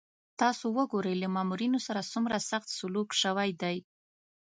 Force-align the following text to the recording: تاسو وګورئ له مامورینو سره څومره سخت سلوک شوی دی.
تاسو 0.41 0.65
وګورئ 0.77 1.15
له 1.23 1.27
مامورینو 1.35 1.79
سره 1.87 2.07
څومره 2.11 2.37
سخت 2.51 2.67
سلوک 2.79 3.09
شوی 3.21 3.49
دی. 3.61 3.77